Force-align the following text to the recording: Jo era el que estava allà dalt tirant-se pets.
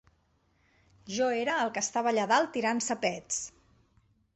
Jo 1.17 1.27
era 1.43 1.59
el 1.67 1.71
que 1.77 1.85
estava 1.85 2.13
allà 2.15 2.27
dalt 2.35 2.53
tirant-se 2.59 3.03
pets. 3.09 3.43